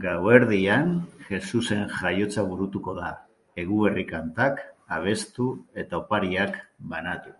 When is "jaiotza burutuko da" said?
1.94-3.08